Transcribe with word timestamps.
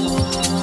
Música 0.00 0.57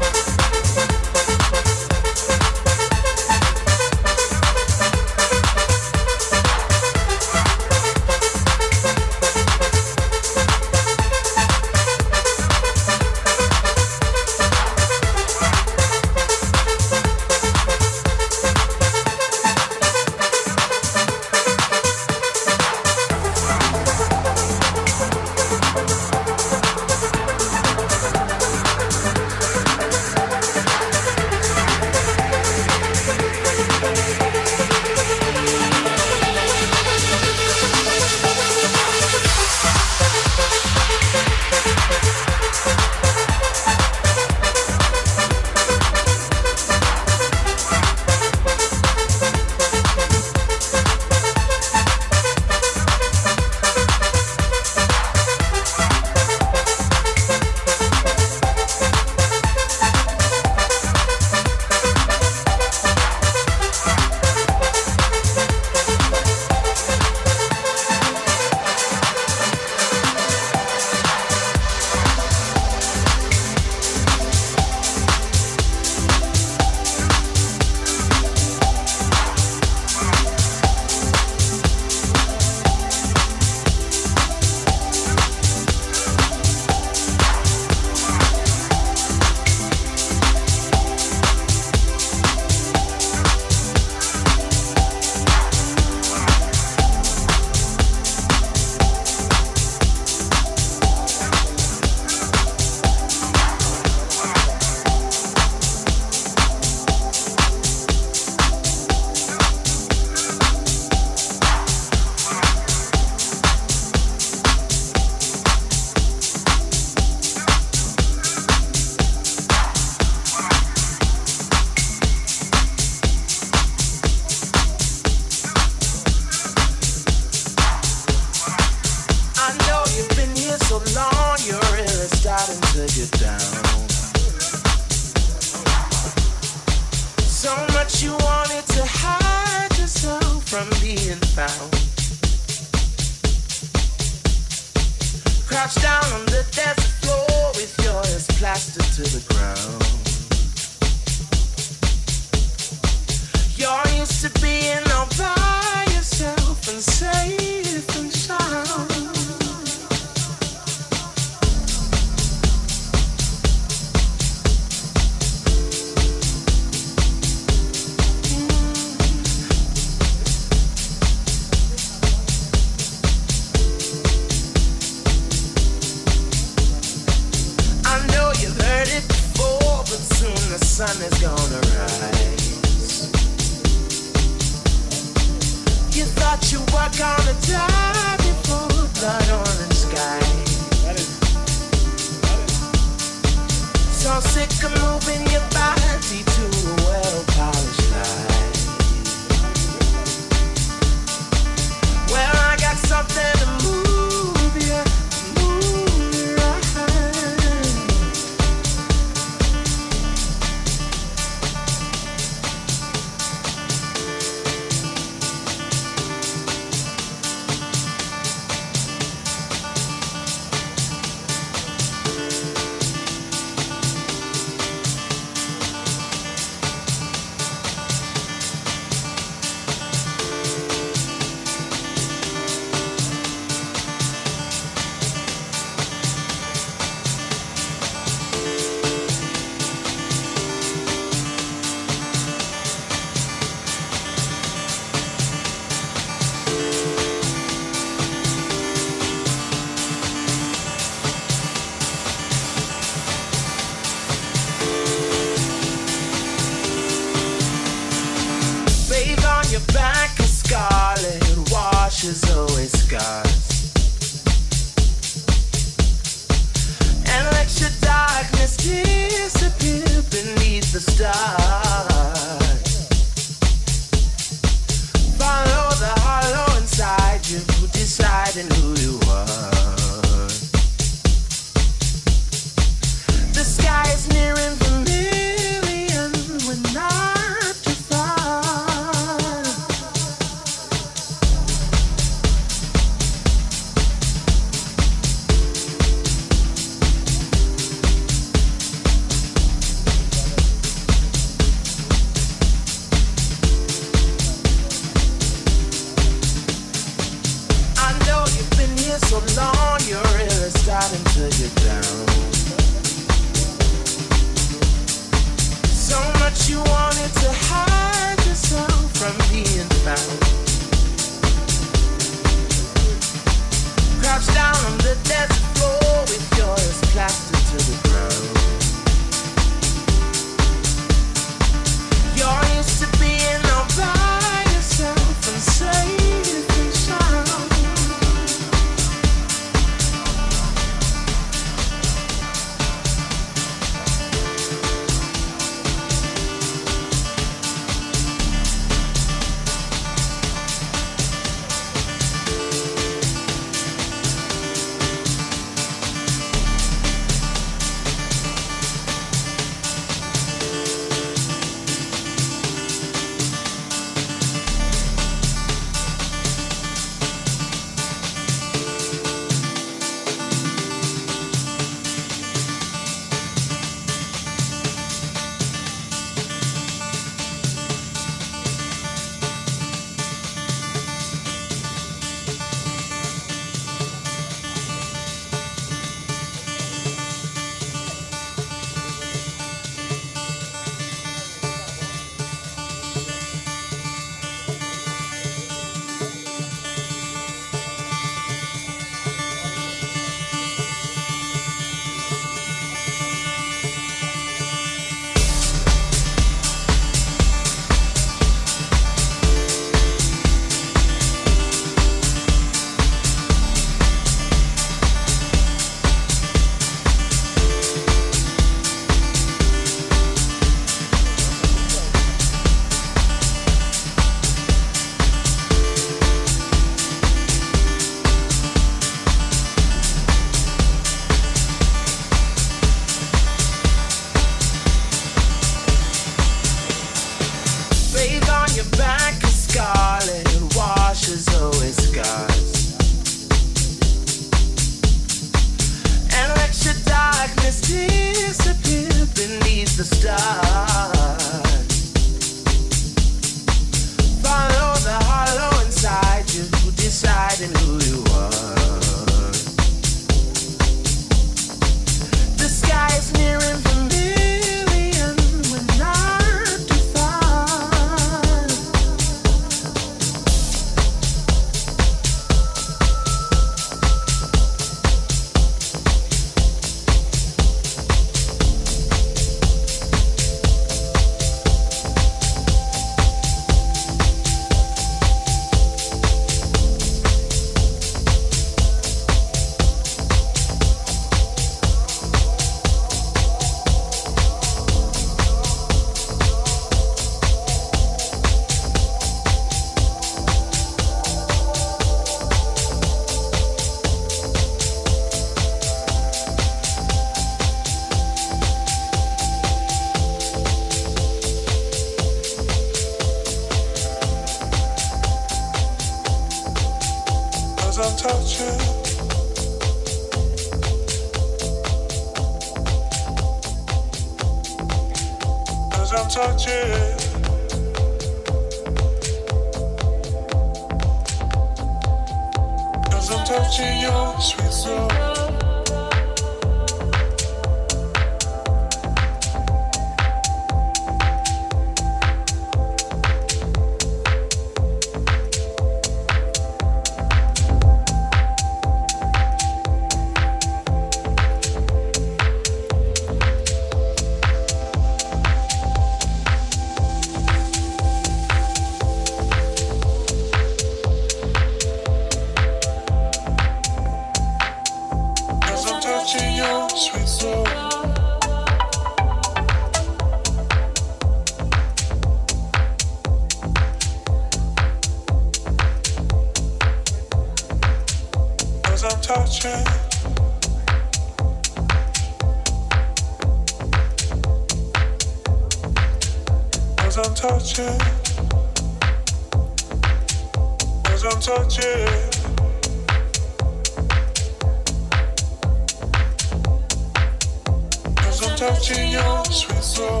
touching 598.48 598.90
your 598.90 599.24
sweet 599.24 599.62
soul. 599.62 600.00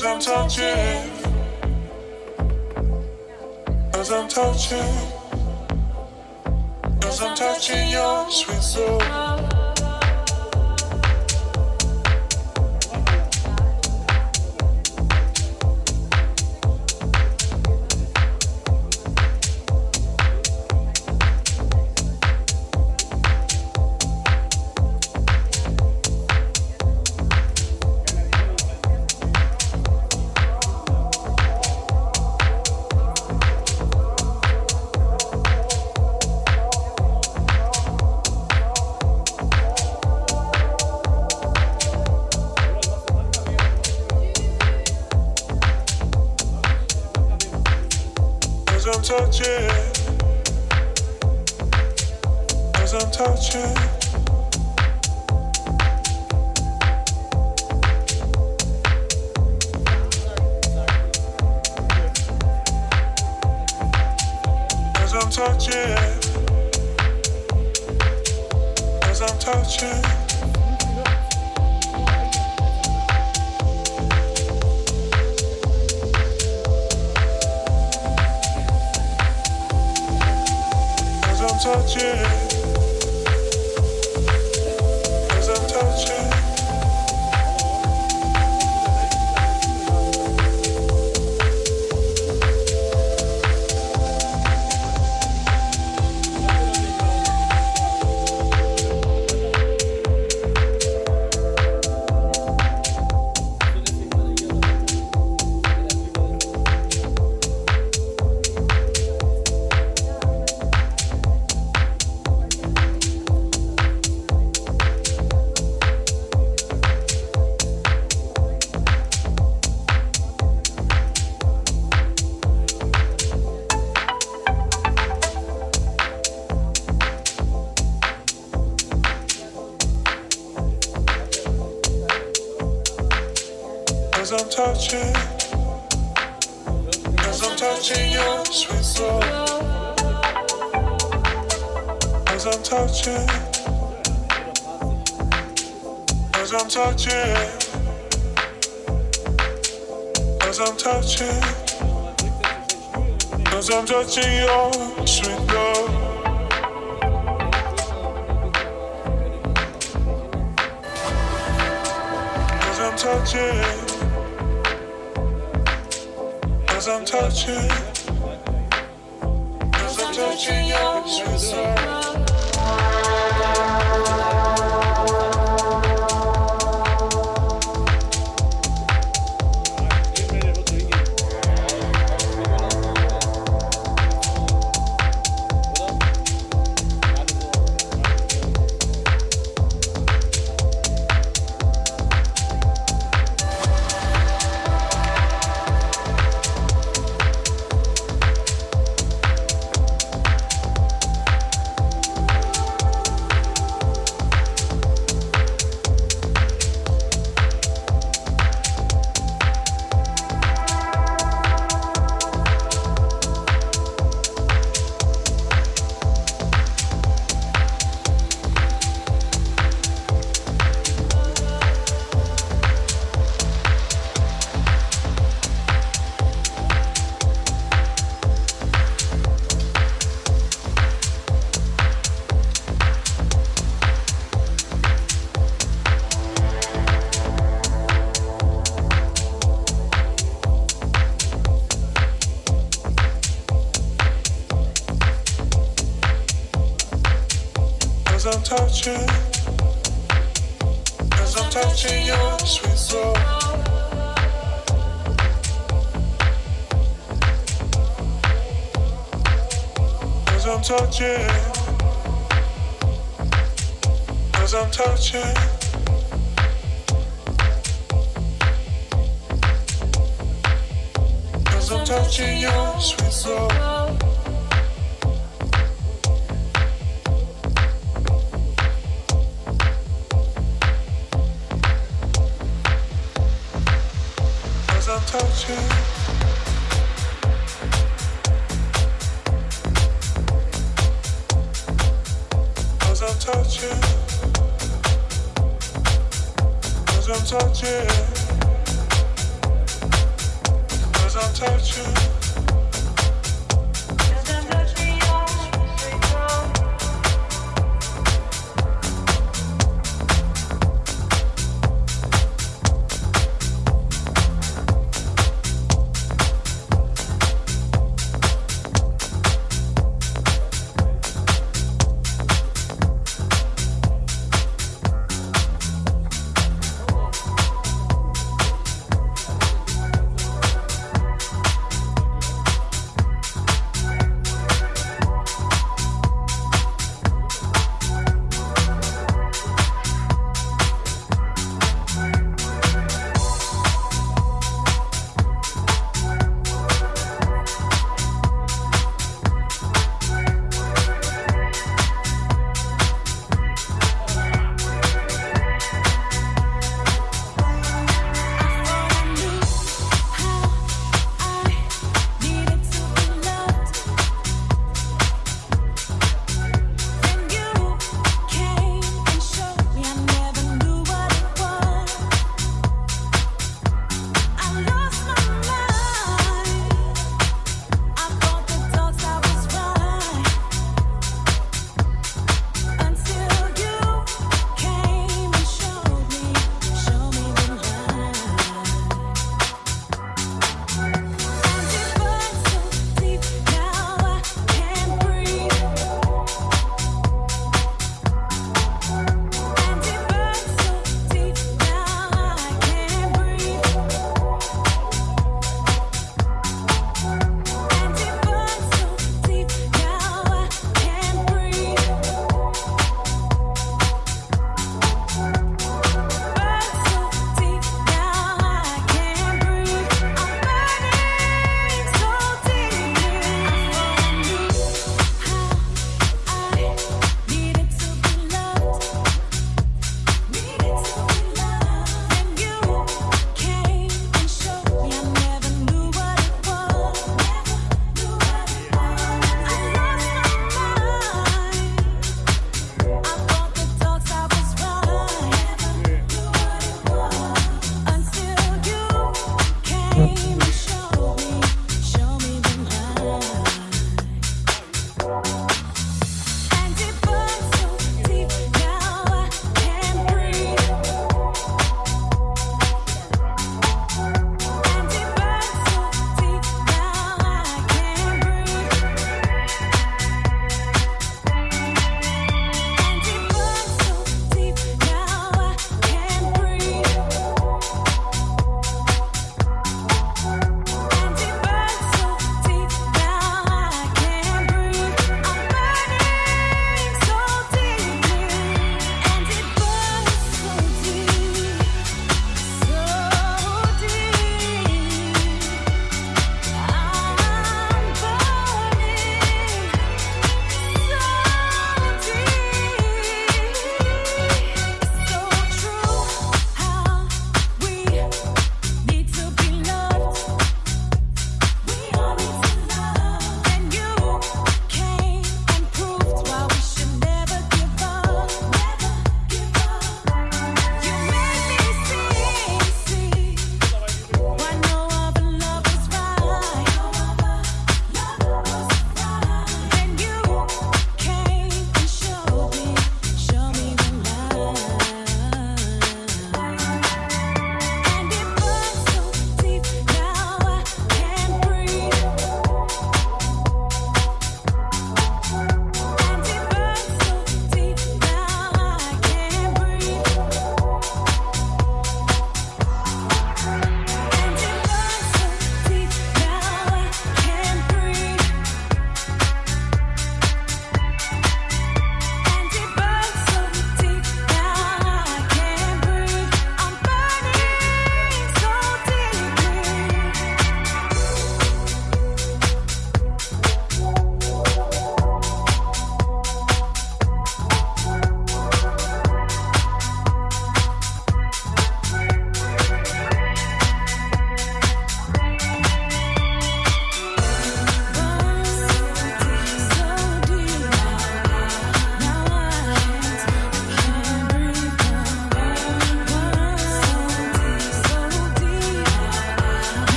I'm 0.00 0.20
touching 0.20 1.07
touching, 4.38 4.94
cause 7.00 7.20
I'm 7.22 7.34
touching 7.34 7.90
your 7.90 8.30
sweet 8.30 8.62
soul. 8.62 9.57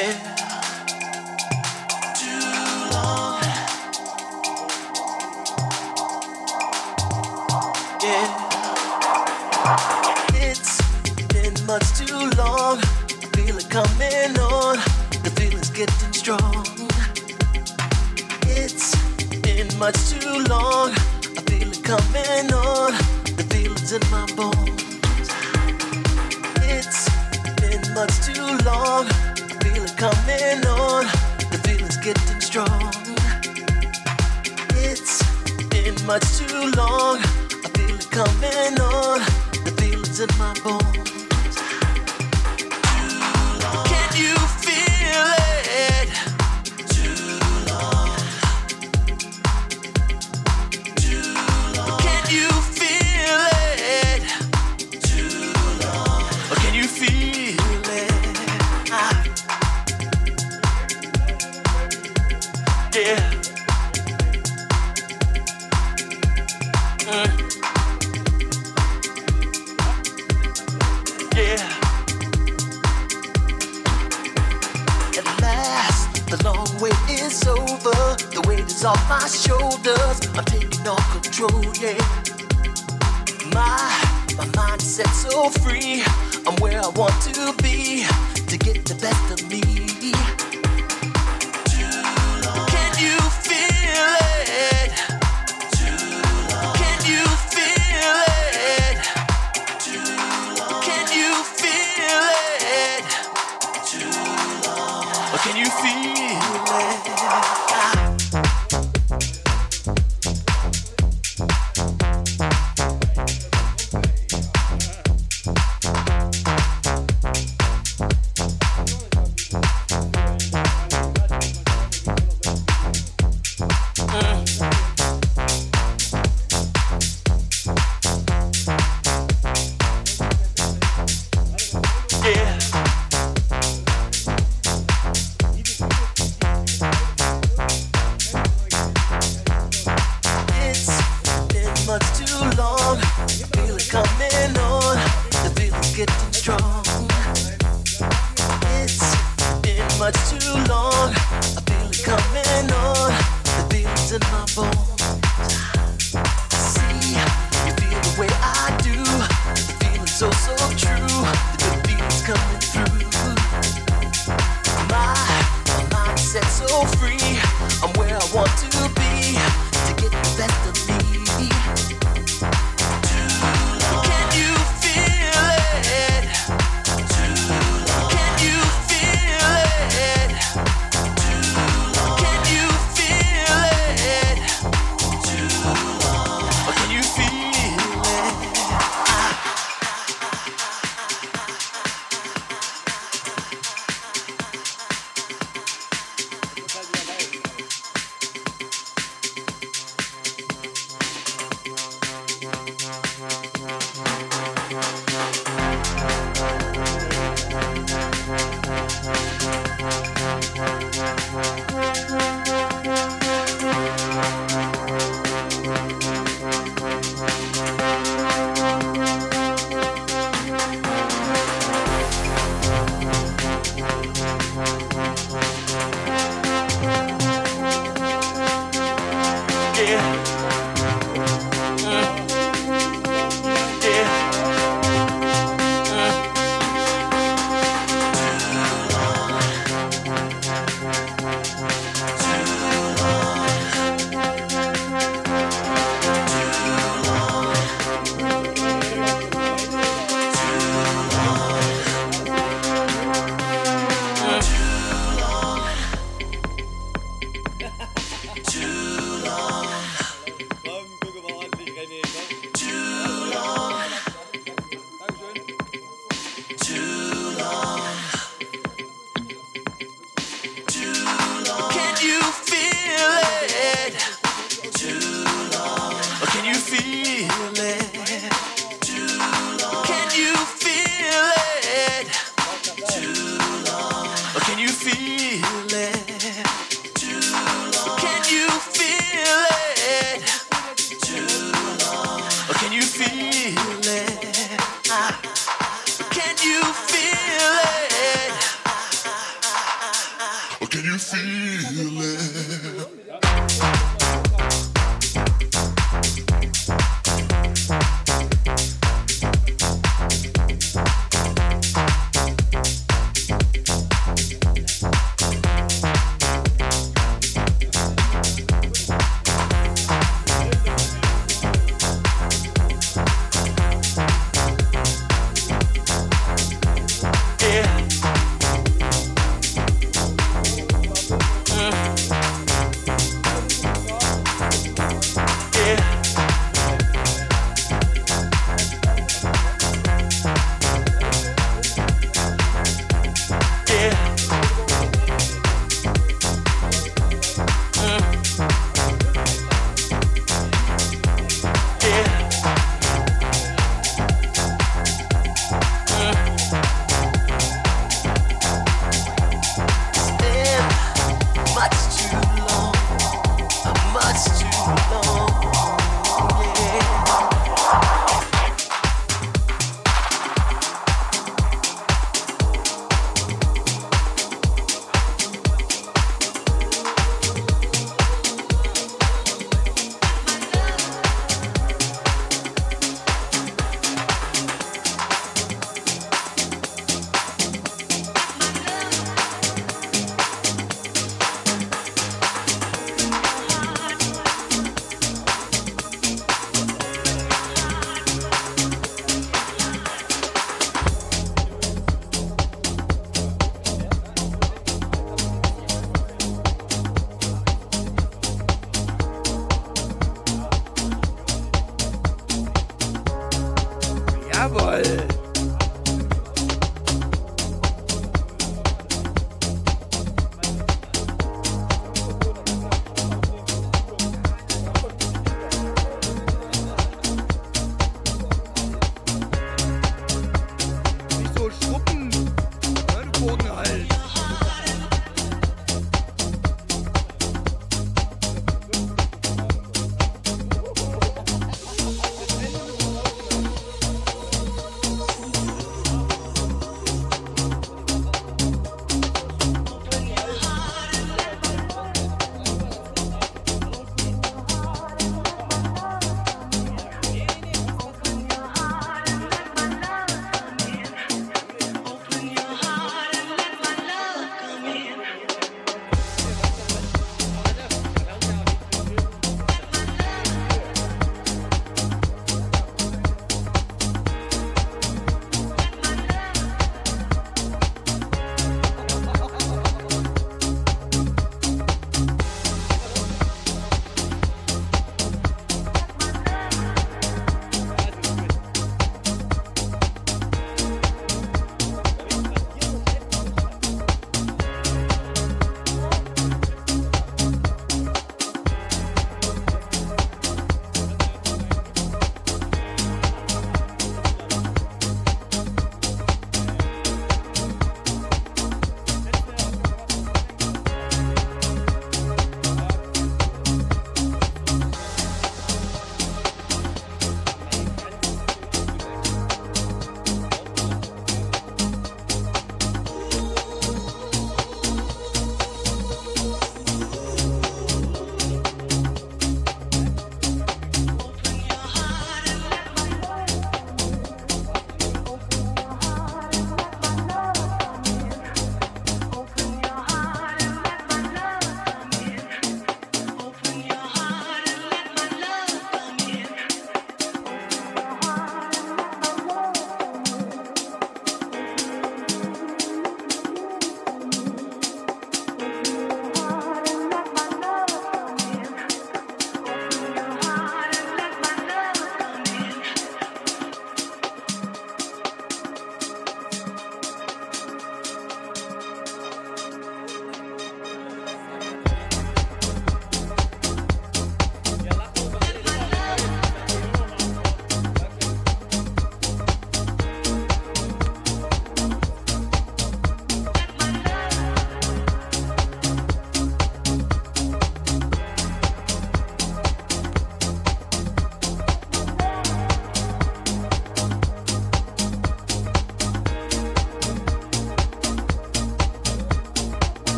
Yeah. 0.00 0.29